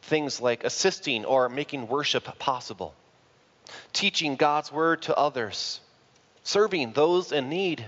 Things 0.00 0.40
like 0.40 0.64
assisting 0.64 1.26
or 1.26 1.50
making 1.50 1.86
worship 1.86 2.38
possible, 2.38 2.94
teaching 3.92 4.36
God's 4.36 4.72
word 4.72 5.02
to 5.02 5.14
others, 5.14 5.78
serving 6.42 6.92
those 6.92 7.32
in 7.32 7.50
need, 7.50 7.84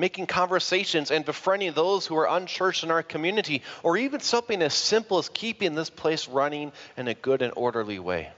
making 0.00 0.26
conversations 0.26 1.10
and 1.10 1.24
befriending 1.24 1.72
those 1.72 2.06
who 2.06 2.16
are 2.16 2.28
unchurched 2.28 2.82
in 2.82 2.90
our 2.90 3.02
community, 3.02 3.62
or 3.82 3.96
even 3.96 4.20
something 4.20 4.60
as 4.62 4.74
simple 4.74 5.18
as 5.18 5.28
keeping 5.28 5.74
this 5.74 5.90
place 5.90 6.26
running 6.26 6.72
in 6.96 7.06
a 7.06 7.14
good 7.14 7.42
and 7.42 7.52
orderly 7.54 7.98
way. 7.98 8.30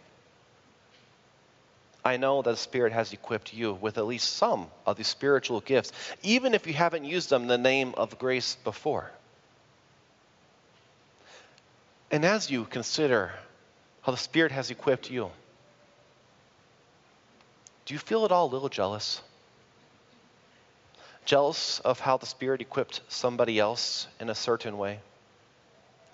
I 2.04 2.16
know 2.16 2.42
that 2.42 2.50
the 2.50 2.56
Spirit 2.56 2.92
has 2.92 3.12
equipped 3.12 3.54
you 3.54 3.74
with 3.74 3.96
at 3.96 4.06
least 4.06 4.28
some 4.36 4.68
of 4.84 4.96
these 4.96 5.06
spiritual 5.06 5.60
gifts, 5.60 5.92
even 6.22 6.52
if 6.52 6.66
you 6.66 6.72
haven't 6.72 7.04
used 7.04 7.30
them 7.30 7.42
in 7.42 7.48
the 7.48 7.58
name 7.58 7.94
of 7.96 8.18
grace 8.18 8.56
before. 8.64 9.10
And 12.10 12.24
as 12.24 12.50
you 12.50 12.64
consider 12.64 13.32
how 14.02 14.10
the 14.10 14.18
Spirit 14.18 14.50
has 14.50 14.70
equipped 14.70 15.10
you, 15.10 15.30
do 17.86 17.94
you 17.94 17.98
feel 17.98 18.24
at 18.24 18.32
all 18.32 18.46
a 18.46 18.52
little 18.52 18.68
jealous? 18.68 19.22
Jealous 21.24 21.80
of 21.80 22.00
how 22.00 22.16
the 22.16 22.26
Spirit 22.26 22.60
equipped 22.60 23.00
somebody 23.08 23.58
else 23.58 24.06
in 24.20 24.30
a 24.30 24.34
certain 24.34 24.78
way, 24.78 25.00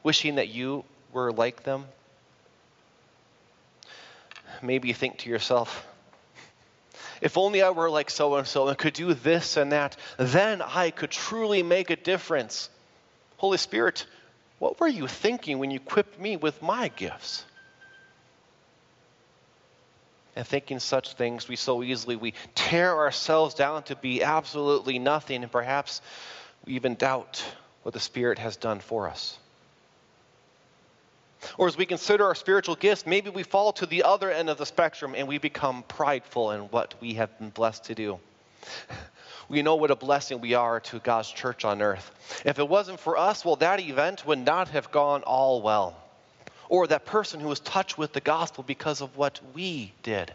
wishing 0.02 0.36
that 0.36 0.48
you 0.48 0.84
were 1.12 1.32
like 1.32 1.62
them. 1.64 1.84
Maybe 4.62 4.88
you 4.88 4.94
think 4.94 5.18
to 5.18 5.30
yourself, 5.30 5.86
if 7.20 7.36
only 7.36 7.62
I 7.62 7.70
were 7.70 7.90
like 7.90 8.10
so 8.10 8.36
and 8.36 8.46
so 8.46 8.68
and 8.68 8.78
could 8.78 8.94
do 8.94 9.14
this 9.14 9.56
and 9.56 9.72
that, 9.72 9.96
then 10.18 10.62
I 10.62 10.90
could 10.90 11.10
truly 11.10 11.62
make 11.62 11.90
a 11.90 11.96
difference. 11.96 12.70
Holy 13.38 13.58
Spirit, 13.58 14.06
what 14.58 14.78
were 14.80 14.88
you 14.88 15.06
thinking 15.06 15.58
when 15.58 15.70
you 15.70 15.76
equipped 15.76 16.18
me 16.18 16.36
with 16.36 16.60
my 16.62 16.88
gifts? 16.88 17.44
And 20.38 20.46
thinking 20.46 20.78
such 20.78 21.14
things, 21.14 21.48
we 21.48 21.56
so 21.56 21.82
easily 21.82 22.14
we 22.14 22.32
tear 22.54 22.96
ourselves 22.96 23.54
down 23.54 23.82
to 23.82 23.96
be 23.96 24.22
absolutely 24.22 25.00
nothing, 25.00 25.42
and 25.42 25.50
perhaps 25.50 26.00
we 26.64 26.74
even 26.74 26.94
doubt 26.94 27.44
what 27.82 27.92
the 27.92 27.98
Spirit 27.98 28.38
has 28.38 28.56
done 28.56 28.78
for 28.78 29.08
us. 29.08 29.36
Or 31.56 31.66
as 31.66 31.76
we 31.76 31.86
consider 31.86 32.24
our 32.24 32.36
spiritual 32.36 32.76
gifts, 32.76 33.04
maybe 33.04 33.30
we 33.30 33.42
fall 33.42 33.72
to 33.74 33.86
the 33.86 34.04
other 34.04 34.30
end 34.30 34.48
of 34.48 34.58
the 34.58 34.66
spectrum 34.66 35.16
and 35.16 35.26
we 35.26 35.38
become 35.38 35.82
prideful 35.82 36.52
in 36.52 36.60
what 36.70 36.94
we 37.00 37.14
have 37.14 37.36
been 37.40 37.50
blessed 37.50 37.84
to 37.84 37.94
do. 37.96 38.20
We 39.50 39.62
know 39.62 39.76
what 39.76 39.90
a 39.90 39.96
blessing 39.96 40.42
we 40.42 40.52
are 40.52 40.80
to 40.80 40.98
God's 40.98 41.30
church 41.30 41.64
on 41.64 41.80
earth. 41.80 42.10
If 42.44 42.58
it 42.58 42.68
wasn't 42.68 43.00
for 43.00 43.16
us, 43.16 43.46
well, 43.46 43.56
that 43.56 43.80
event 43.80 44.26
would 44.26 44.40
not 44.40 44.68
have 44.68 44.90
gone 44.90 45.22
all 45.22 45.62
well 45.62 45.96
or 46.68 46.86
that 46.86 47.06
person 47.06 47.40
who 47.40 47.48
was 47.48 47.60
touched 47.60 47.96
with 47.96 48.12
the 48.12 48.20
gospel 48.20 48.64
because 48.66 49.00
of 49.00 49.16
what 49.16 49.40
we 49.54 49.92
did. 50.02 50.32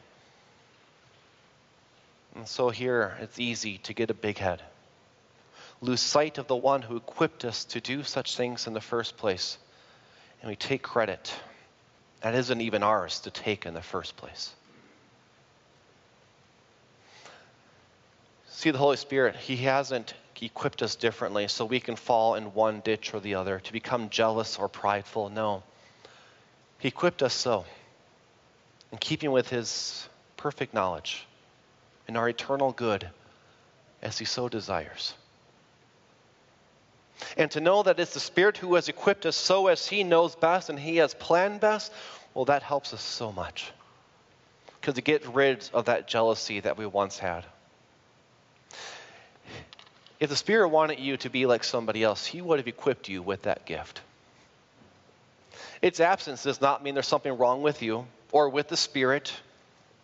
And 2.35 2.47
so 2.47 2.69
here 2.69 3.17
it's 3.21 3.39
easy 3.39 3.77
to 3.79 3.93
get 3.93 4.09
a 4.09 4.15
big 4.15 4.37
head, 4.37 4.61
lose 5.81 6.01
sight 6.01 6.37
of 6.37 6.47
the 6.47 6.55
one 6.55 6.81
who 6.81 6.97
equipped 6.97 7.45
us 7.45 7.65
to 7.65 7.81
do 7.81 8.03
such 8.03 8.35
things 8.35 8.65
in 8.65 8.73
the 8.73 8.81
first 8.81 9.17
place, 9.17 9.57
and 10.41 10.49
we 10.49 10.55
take 10.55 10.81
credit 10.81 11.33
that 12.21 12.35
isn't 12.35 12.61
even 12.61 12.83
ours 12.83 13.19
to 13.19 13.31
take 13.31 13.65
in 13.65 13.73
the 13.73 13.81
first 13.81 14.15
place. 14.15 14.53
See, 18.47 18.71
the 18.71 18.77
Holy 18.77 18.95
Spirit, 18.95 19.35
He 19.35 19.57
hasn't 19.57 20.13
equipped 20.41 20.81
us 20.81 20.95
differently 20.95 21.49
so 21.49 21.65
we 21.65 21.81
can 21.81 21.97
fall 21.97 22.35
in 22.35 22.53
one 22.53 22.79
ditch 22.79 23.13
or 23.13 23.19
the 23.19 23.35
other, 23.35 23.59
to 23.59 23.73
become 23.73 24.09
jealous 24.09 24.57
or 24.57 24.69
prideful. 24.69 25.29
No. 25.29 25.63
He 26.83 26.89
equipped 26.89 27.23
us 27.23 27.33
so, 27.33 27.63
in 28.91 28.97
keeping 28.97 29.31
with 29.31 29.47
His 29.47 30.05
perfect 30.35 30.73
knowledge 30.73 31.25
and 32.09 32.17
our 32.17 32.27
eternal 32.27 32.73
good 32.73 33.09
as 34.01 34.19
He 34.19 34.25
so 34.25 34.49
desires. 34.49 35.13
And 37.37 37.49
to 37.51 37.61
know 37.61 37.83
that 37.83 38.01
it's 38.01 38.13
the 38.13 38.19
Spirit 38.19 38.57
who 38.57 38.75
has 38.75 38.89
equipped 38.89 39.25
us 39.25 39.37
so 39.37 39.67
as 39.67 39.87
He 39.87 40.03
knows 40.03 40.35
best 40.35 40.69
and 40.69 40.77
He 40.77 40.97
has 40.97 41.13
planned 41.13 41.61
best, 41.61 41.93
well, 42.33 42.43
that 42.45 42.63
helps 42.63 42.93
us 42.93 43.01
so 43.01 43.31
much. 43.31 43.71
Because 44.81 44.97
it 44.97 45.05
gets 45.05 45.25
rid 45.25 45.69
of 45.73 45.85
that 45.85 46.09
jealousy 46.09 46.59
that 46.59 46.77
we 46.77 46.85
once 46.85 47.17
had. 47.17 47.45
If 50.19 50.29
the 50.29 50.35
Spirit 50.35 50.67
wanted 50.67 50.99
you 50.99 51.15
to 51.15 51.29
be 51.29 51.45
like 51.45 51.63
somebody 51.63 52.03
else, 52.03 52.25
He 52.25 52.41
would 52.41 52.59
have 52.59 52.67
equipped 52.67 53.07
you 53.07 53.21
with 53.21 53.43
that 53.43 53.65
gift. 53.65 54.01
Its 55.81 55.99
absence 55.99 56.43
does 56.43 56.61
not 56.61 56.83
mean 56.83 56.93
there's 56.93 57.07
something 57.07 57.37
wrong 57.37 57.61
with 57.61 57.81
you 57.81 58.05
or 58.31 58.49
with 58.49 58.67
the 58.67 58.77
Spirit, 58.77 59.33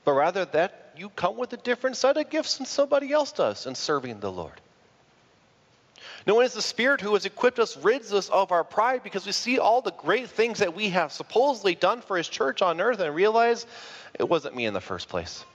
but 0.06 0.14
rather 0.14 0.46
that 0.46 0.94
you 0.98 1.10
come 1.10 1.38
with 1.38 1.54
a 1.54 1.58
different 1.58 1.98
set 1.98 2.18
of 2.18 2.30
gifts 2.30 2.58
than 2.58 2.66
somebody 2.66 3.12
else 3.12 3.32
does 3.32 3.66
in 3.66 3.76
serving 3.76 4.20
the 4.20 4.32
Lord. 4.32 4.60
Knowing 6.28 6.46
it's 6.46 6.56
the 6.56 6.62
Spirit 6.62 7.02
who 7.02 7.14
has 7.14 7.26
equipped 7.26 7.60
us 7.60 7.78
rids 7.78 8.14
us 8.14 8.30
of 8.30 8.52
our 8.52 8.64
pride 8.64 9.04
because 9.04 9.26
we 9.26 9.32
see 9.32 9.58
all 9.58 9.82
the 9.82 9.92
great 9.92 10.30
things 10.30 10.60
that 10.60 10.76
we 10.76 10.90
have 10.90 11.12
supposedly 11.12 11.76
done 11.76 12.02
for 12.02 12.18
His 12.18 12.28
church 12.28 12.62
on 12.62 12.82
earth 12.82 13.00
and 13.00 13.16
realize 13.16 13.66
it 14.18 14.28
wasn't 14.28 14.56
me 14.56 14.66
in 14.66 14.74
the 14.74 14.82
first 14.82 15.10
place. 15.10 15.44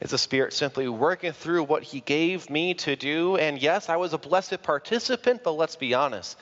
It's 0.00 0.10
the 0.10 0.18
Spirit 0.18 0.52
simply 0.52 0.86
working 0.88 1.32
through 1.32 1.64
what 1.64 1.82
He 1.82 2.00
gave 2.00 2.50
me 2.50 2.74
to 2.74 2.96
do? 2.96 3.36
And 3.36 3.62
yes, 3.62 3.88
I 3.88 3.96
was 3.96 4.12
a 4.12 4.18
blessed 4.18 4.62
participant, 4.62 5.42
but 5.44 5.52
let's 5.52 5.76
be 5.76 5.94
honest, 5.94 6.36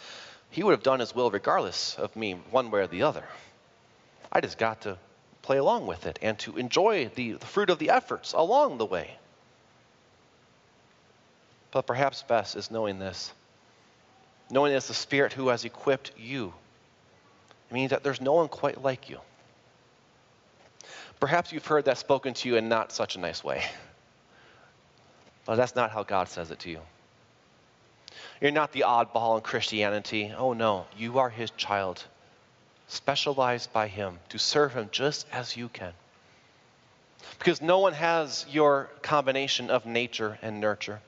He 0.52 0.62
would 0.62 0.72
have 0.72 0.82
done 0.82 1.00
His 1.00 1.14
will 1.14 1.30
regardless 1.30 1.96
of 1.96 2.14
me, 2.14 2.34
one 2.50 2.70
way 2.70 2.80
or 2.80 2.86
the 2.86 3.02
other. 3.02 3.24
I 4.30 4.40
just 4.40 4.58
got 4.58 4.82
to 4.82 4.98
play 5.42 5.56
along 5.56 5.86
with 5.86 6.06
it 6.06 6.18
and 6.22 6.38
to 6.40 6.56
enjoy 6.56 7.10
the, 7.14 7.32
the 7.32 7.46
fruit 7.46 7.70
of 7.70 7.78
the 7.78 7.90
efforts 7.90 8.32
along 8.32 8.78
the 8.78 8.86
way. 8.86 9.16
But 11.72 11.86
perhaps 11.86 12.22
best 12.22 12.54
is 12.54 12.70
knowing 12.70 12.98
this 12.98 13.32
knowing 14.52 14.74
it's 14.74 14.88
the 14.88 14.94
Spirit 14.94 15.32
who 15.32 15.48
has 15.48 15.64
equipped 15.64 16.12
you. 16.18 16.52
It 17.70 17.74
means 17.74 17.90
that 17.90 18.04
there's 18.04 18.20
no 18.20 18.34
one 18.34 18.48
quite 18.48 18.82
like 18.82 19.08
you. 19.08 19.18
Perhaps 21.18 21.52
you've 21.52 21.66
heard 21.66 21.86
that 21.86 21.96
spoken 21.96 22.34
to 22.34 22.48
you 22.48 22.56
in 22.56 22.68
not 22.68 22.92
such 22.92 23.16
a 23.16 23.18
nice 23.18 23.42
way. 23.42 23.64
But 25.44 25.56
that's 25.56 25.74
not 25.74 25.90
how 25.90 26.04
God 26.04 26.28
says 26.28 26.52
it 26.52 26.60
to 26.60 26.70
you. 26.70 26.78
You're 28.40 28.50
not 28.50 28.72
the 28.72 28.84
oddball 28.86 29.36
in 29.36 29.42
Christianity. 29.42 30.32
Oh 30.36 30.52
no, 30.52 30.86
you 30.96 31.18
are 31.18 31.30
His 31.30 31.50
child, 31.52 32.02
specialized 32.88 33.72
by 33.72 33.88
Him 33.88 34.18
to 34.30 34.38
serve 34.38 34.74
Him 34.74 34.88
just 34.92 35.26
as 35.32 35.56
you 35.56 35.68
can. 35.68 35.92
Because 37.38 37.62
no 37.62 37.78
one 37.78 37.92
has 37.92 38.46
your 38.50 38.90
combination 39.02 39.70
of 39.70 39.86
nature 39.86 40.38
and 40.42 40.60
nurture. 40.60 41.00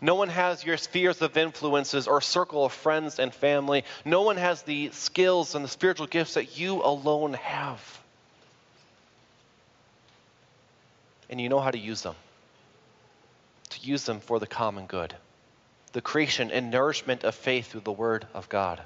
No 0.00 0.14
one 0.16 0.28
has 0.28 0.64
your 0.64 0.76
spheres 0.76 1.22
of 1.22 1.36
influences 1.36 2.08
or 2.08 2.20
circle 2.20 2.64
of 2.64 2.72
friends 2.72 3.18
and 3.18 3.32
family. 3.32 3.84
No 4.04 4.22
one 4.22 4.36
has 4.36 4.62
the 4.62 4.90
skills 4.90 5.54
and 5.54 5.64
the 5.64 5.68
spiritual 5.68 6.06
gifts 6.06 6.34
that 6.34 6.58
you 6.58 6.82
alone 6.82 7.34
have. 7.34 8.02
And 11.30 11.40
you 11.40 11.48
know 11.48 11.60
how 11.60 11.70
to 11.70 11.78
use 11.78 12.02
them. 12.02 12.14
To 13.70 13.80
use 13.80 14.04
them 14.04 14.20
for 14.20 14.38
the 14.38 14.46
common 14.46 14.86
good, 14.86 15.14
the 15.94 16.02
creation 16.02 16.50
and 16.50 16.70
nourishment 16.70 17.24
of 17.24 17.34
faith 17.34 17.68
through 17.68 17.80
the 17.80 17.92
Word 17.92 18.26
of 18.34 18.48
God. 18.48 18.82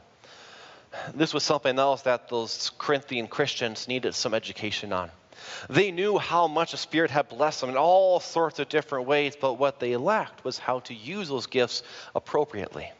This 1.15 1.35
was 1.35 1.43
something 1.43 1.79
else 1.79 2.03
that 2.03 2.29
those 2.29 2.71
Corinthian 2.79 3.27
Christians 3.27 3.89
needed 3.89 4.15
some 4.15 4.35
education 4.35 4.93
on. 4.93 5.11
They 5.71 5.91
knew 5.91 6.19
how 6.19 6.49
much 6.49 6.73
the 6.73 6.77
Spirit 6.77 7.11
had 7.11 7.29
blessed 7.29 7.63
them 7.63 7.71
in 7.71 7.77
all 7.77 8.21
sorts 8.21 8.59
of 8.59 8.69
different 8.69 9.07
ways, 9.07 9.37
but 9.41 9.55
what 9.55 9.81
they 9.81 9.97
lacked 9.97 10.45
was 10.45 10.59
how 10.59 10.81
to 10.81 10.95
use 10.95 11.29
those 11.29 11.47
gifts 11.47 11.83
appropriately. 12.15 12.93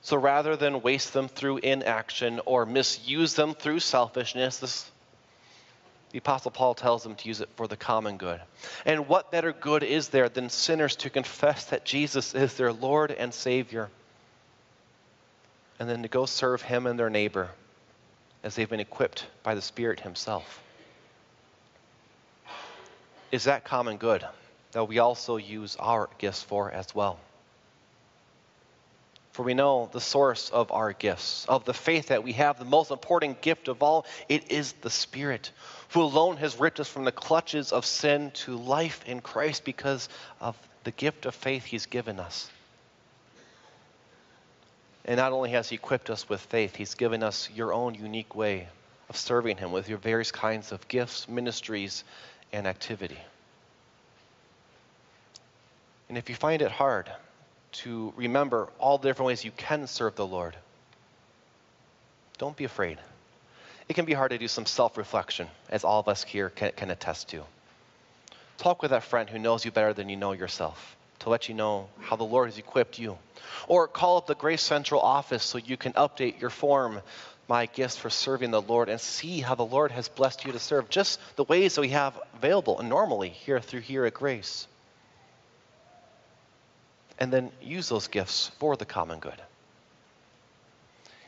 So 0.00 0.16
rather 0.16 0.56
than 0.56 0.82
waste 0.82 1.12
them 1.12 1.28
through 1.28 1.58
inaction 1.58 2.40
or 2.46 2.64
misuse 2.64 3.34
them 3.34 3.54
through 3.54 3.80
selfishness, 3.80 4.58
this, 4.58 4.90
the 6.12 6.18
Apostle 6.18 6.50
Paul 6.50 6.74
tells 6.74 7.02
them 7.02 7.14
to 7.14 7.28
use 7.28 7.40
it 7.40 7.48
for 7.56 7.66
the 7.66 7.76
common 7.76 8.18
good. 8.18 8.40
And 8.84 9.08
what 9.08 9.30
better 9.30 9.52
good 9.52 9.82
is 9.82 10.08
there 10.08 10.28
than 10.28 10.50
sinners 10.50 10.96
to 10.96 11.10
confess 11.10 11.64
that 11.66 11.86
Jesus 11.86 12.34
is 12.34 12.54
their 12.54 12.72
Lord 12.72 13.10
and 13.10 13.32
Savior? 13.32 13.88
And 15.80 15.88
then 15.88 16.02
to 16.02 16.08
go 16.08 16.26
serve 16.26 16.60
Him 16.60 16.86
and 16.86 16.98
their 16.98 17.08
neighbor 17.08 17.50
as 18.44 18.54
they've 18.54 18.68
been 18.68 18.80
equipped 18.80 19.26
by 19.42 19.54
the 19.54 19.62
Spirit 19.62 20.00
Himself. 20.00 20.62
Is 23.30 23.44
that 23.44 23.64
common 23.64 23.96
good 23.96 24.24
that 24.72 24.84
we 24.84 24.98
also 24.98 25.38
use 25.38 25.76
our 25.76 26.10
gifts 26.18 26.42
for 26.42 26.70
as 26.70 26.94
well? 26.94 27.18
For 29.32 29.42
we 29.44 29.54
know 29.54 29.88
the 29.90 30.00
source 30.00 30.50
of 30.50 30.70
our 30.72 30.92
gifts, 30.92 31.46
of 31.48 31.64
the 31.64 31.72
faith 31.72 32.08
that 32.08 32.22
we 32.22 32.34
have, 32.34 32.58
the 32.58 32.66
most 32.66 32.90
important 32.90 33.40
gift 33.40 33.68
of 33.68 33.82
all, 33.82 34.04
it 34.28 34.52
is 34.52 34.72
the 34.82 34.90
Spirit, 34.90 35.52
who 35.90 36.02
alone 36.02 36.36
has 36.36 36.60
ripped 36.60 36.80
us 36.80 36.88
from 36.88 37.04
the 37.04 37.12
clutches 37.12 37.72
of 37.72 37.86
sin 37.86 38.30
to 38.32 38.56
life 38.56 39.02
in 39.06 39.20
Christ 39.20 39.64
because 39.64 40.10
of 40.38 40.56
the 40.84 40.90
gift 40.90 41.24
of 41.24 41.34
faith 41.34 41.64
He's 41.64 41.86
given 41.86 42.20
us. 42.20 42.50
And 45.06 45.16
not 45.16 45.32
only 45.32 45.50
has 45.52 45.70
He 45.70 45.76
equipped 45.76 46.10
us 46.10 46.28
with 46.28 46.42
faith, 46.42 46.76
He's 46.76 46.94
given 46.94 47.22
us 47.22 47.48
your 47.54 47.72
own 47.72 47.94
unique 47.94 48.34
way 48.34 48.68
of 49.08 49.16
serving 49.16 49.56
Him 49.56 49.72
with 49.72 49.88
your 49.88 49.98
various 49.98 50.30
kinds 50.30 50.72
of 50.72 50.86
gifts, 50.88 51.26
ministries, 51.26 52.04
and 52.52 52.66
activity. 52.66 53.18
And 56.10 56.18
if 56.18 56.28
you 56.28 56.34
find 56.34 56.60
it 56.60 56.70
hard 56.70 57.10
to 57.72 58.12
remember 58.16 58.68
all 58.78 58.98
the 58.98 59.08
different 59.08 59.28
ways 59.28 59.44
you 59.44 59.50
can 59.50 59.86
serve 59.86 60.14
the 60.14 60.26
Lord, 60.26 60.56
don't 62.38 62.56
be 62.56 62.64
afraid. 62.64 62.98
It 63.88 63.94
can 63.94 64.04
be 64.04 64.12
hard 64.12 64.30
to 64.30 64.38
do 64.38 64.48
some 64.48 64.66
self 64.66 64.96
reflection, 64.96 65.48
as 65.68 65.84
all 65.84 66.00
of 66.00 66.08
us 66.08 66.22
here 66.22 66.50
can, 66.50 66.72
can 66.72 66.90
attest 66.90 67.28
to. 67.30 67.42
Talk 68.58 68.82
with 68.82 68.90
that 68.90 69.02
friend 69.02 69.28
who 69.28 69.38
knows 69.38 69.64
you 69.64 69.70
better 69.70 69.92
than 69.92 70.08
you 70.08 70.16
know 70.16 70.32
yourself 70.32 70.96
to 71.22 71.30
let 71.30 71.48
you 71.48 71.54
know 71.54 71.88
how 72.00 72.16
the 72.16 72.24
Lord 72.24 72.48
has 72.48 72.58
equipped 72.58 72.98
you. 72.98 73.16
Or 73.68 73.86
call 73.86 74.16
up 74.16 74.26
the 74.26 74.34
Grace 74.34 74.62
Central 74.62 75.00
office 75.00 75.42
so 75.42 75.58
you 75.58 75.76
can 75.76 75.92
update 75.92 76.40
your 76.40 76.50
form, 76.50 77.00
My 77.48 77.66
Gifts 77.66 77.96
for 77.96 78.10
Serving 78.10 78.50
the 78.50 78.60
Lord, 78.60 78.88
and 78.88 79.00
see 79.00 79.40
how 79.40 79.54
the 79.54 79.64
Lord 79.64 79.92
has 79.92 80.08
blessed 80.08 80.44
you 80.44 80.52
to 80.52 80.58
serve, 80.58 80.88
just 80.90 81.20
the 81.36 81.44
ways 81.44 81.76
that 81.76 81.80
we 81.80 81.90
have 81.90 82.18
available 82.34 82.78
and 82.80 82.88
normally 82.88 83.28
here 83.28 83.60
through 83.60 83.80
here 83.80 84.04
at 84.04 84.14
Grace. 84.14 84.66
And 87.22 87.32
then 87.32 87.52
use 87.62 87.88
those 87.88 88.08
gifts 88.08 88.50
for 88.58 88.74
the 88.76 88.84
common 88.84 89.20
good. 89.20 89.40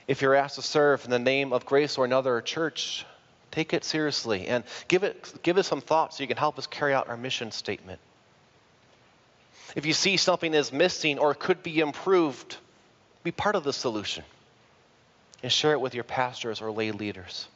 If 0.09 0.23
you're 0.23 0.35
asked 0.35 0.57
to 0.57 0.63
serve 0.63 1.05
in 1.05 1.11
the 1.13 1.21
name 1.21 1.53
of 1.53 1.67
Grace 1.67 1.97
or 1.97 2.05
another 2.05 2.41
church, 2.41 3.07
take 3.53 3.73
it 3.73 3.85
seriously 3.85 4.49
and 4.49 4.65
give 4.89 5.05
it, 5.05 5.33
give 5.45 5.57
it 5.57 5.63
some 5.63 5.81
thought 5.81 6.13
so 6.13 6.25
you 6.25 6.27
can 6.27 6.37
help 6.37 6.59
us 6.59 6.67
carry 6.67 6.93
out 6.93 7.09
our 7.09 7.17
mission 7.17 7.53
statement. 7.53 8.01
If 9.77 9.87
you 9.87 9.93
see 9.93 10.17
something 10.17 10.53
is 10.53 10.73
missing 10.73 11.21
or 11.21 11.33
could 11.33 11.63
be 11.63 11.79
improved, 11.79 12.57
be 13.23 13.31
part 13.31 13.55
of 13.55 13.63
the 13.63 13.73
solution 13.73 14.25
and 15.45 15.53
share 15.53 15.75
it 15.75 15.81
with 15.81 15.95
your 15.95 16.03
pastors 16.03 16.61
or 16.61 16.73
lay 16.73 16.91
leaders. 16.91 17.47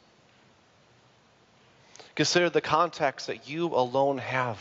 Consider 2.14 2.50
the 2.50 2.60
context 2.60 3.26
that 3.26 3.48
you 3.48 3.66
alone 3.66 4.18
have 4.18 4.60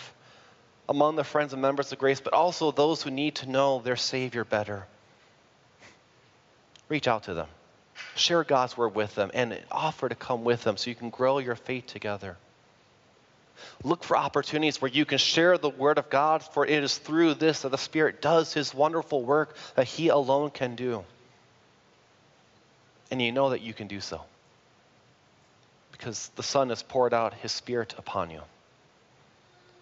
among 0.90 1.16
the 1.16 1.24
friends 1.24 1.54
and 1.54 1.62
members 1.62 1.92
of 1.92 2.00
grace, 2.00 2.20
but 2.20 2.34
also 2.34 2.72
those 2.72 3.02
who 3.02 3.12
need 3.12 3.36
to 3.36 3.50
know 3.50 3.80
their 3.80 3.96
Savior 3.96 4.44
better. 4.44 4.86
Reach 6.90 7.08
out 7.08 7.24
to 7.24 7.34
them, 7.34 7.48
share 8.16 8.44
God's 8.44 8.78
word 8.78 8.96
with 8.96 9.14
them, 9.16 9.32
and 9.34 9.60
offer 9.72 10.08
to 10.08 10.16
come 10.16 10.44
with 10.44 10.64
them 10.64 10.78
so 10.78 10.90
you 10.90 10.96
can 10.96 11.10
grow 11.10 11.40
your 11.40 11.56
faith 11.56 11.88
together. 11.88 12.38
Look 13.84 14.04
for 14.04 14.18
opportunities 14.18 14.82
where 14.82 14.92
you 14.92 15.06
can 15.06 15.18
share 15.18 15.58
the 15.58 15.70
Word 15.70 15.98
of 15.98 16.10
God, 16.10 16.44
for 16.44 16.66
it 16.66 16.84
is 16.84 16.98
through 16.98 17.36
this 17.36 17.62
that 17.62 17.70
the 17.70 17.78
Spirit 17.78 18.22
does 18.22 18.54
His 18.54 18.74
wonderful 18.74 19.24
work 19.24 19.56
that 19.76 19.88
He 19.88 20.10
alone 20.10 20.52
can 20.52 20.76
do. 20.76 21.04
And 23.10 23.22
you 23.22 23.32
know 23.32 23.50
that 23.50 23.62
you 23.62 23.74
can 23.74 23.88
do 23.88 24.00
so 24.00 24.22
because 25.92 26.30
the 26.36 26.44
Son 26.44 26.70
has 26.70 26.84
poured 26.84 27.14
out 27.14 27.34
His 27.34 27.52
Spirit 27.52 27.96
upon 27.98 28.30
you. 28.30 28.42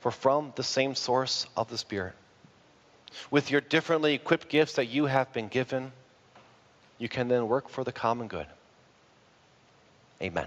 For 0.06 0.12
from 0.12 0.54
the 0.56 0.62
same 0.62 0.94
source 0.94 1.48
of 1.58 1.68
the 1.68 1.80
Spirit, 1.80 2.14
with 3.32 3.50
your 3.50 3.60
differently 3.60 4.14
equipped 4.14 4.50
gifts 4.50 4.74
that 4.74 4.86
you 4.86 5.08
have 5.08 5.34
been 5.34 5.48
given, 5.48 5.92
you 7.00 7.10
can 7.10 7.28
then 7.28 7.48
work 7.48 7.70
for 7.70 7.84
the 7.84 7.92
common 7.92 8.28
good. 8.28 8.46
Amen. 10.22 10.46